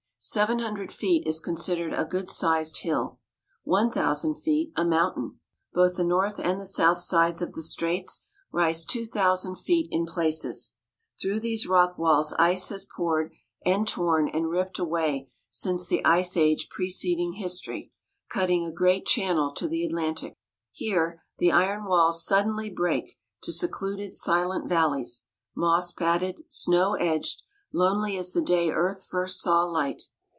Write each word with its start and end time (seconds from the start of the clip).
Seven 0.23 0.59
hundred 0.59 0.91
feet 0.91 1.25
is 1.25 1.39
considered 1.39 1.93
a 1.95 2.05
good 2.05 2.29
sized 2.29 2.81
hill; 2.83 3.17
one 3.63 3.89
thousand 3.89 4.35
feet, 4.35 4.71
a 4.75 4.85
mountain. 4.85 5.39
Both 5.73 5.95
the 5.95 6.03
north 6.03 6.37
and 6.39 6.61
the 6.61 6.65
south 6.67 6.99
sides 6.99 7.41
of 7.41 7.53
the 7.53 7.63
straits 7.63 8.23
rise 8.51 8.85
two 8.85 9.07
thousand 9.07 9.55
feet 9.55 9.87
in 9.89 10.05
places. 10.05 10.75
Through 11.19 11.39
these 11.39 11.65
rock 11.65 11.97
walls 11.97 12.33
ice 12.33 12.69
has 12.69 12.85
poured 12.95 13.33
and 13.65 13.87
torn 13.87 14.27
and 14.29 14.47
ripped 14.47 14.77
a 14.77 14.85
way 14.85 15.31
since 15.49 15.87
the 15.87 16.05
ice 16.05 16.37
age 16.37 16.67
preceding 16.69 17.33
history, 17.33 17.91
cutting 18.29 18.63
a 18.63 18.71
great 18.71 19.07
channel 19.07 19.51
to 19.55 19.67
the 19.67 19.83
Atlantic. 19.83 20.37
Here, 20.71 21.23
the 21.39 21.51
iron 21.51 21.85
walls 21.85 22.23
suddenly 22.23 22.69
break 22.69 23.17
to 23.41 23.51
secluded 23.51 24.13
silent 24.13 24.69
valleys, 24.69 25.25
moss 25.55 25.91
padded, 25.91 26.43
snow 26.47 26.93
edged, 26.93 27.41
lonely 27.73 28.17
as 28.17 28.33
the 28.33 28.41
day 28.41 28.69
Earth 28.69 29.07
first 29.09 29.39
saw 29.39 29.63
light. 29.63 30.03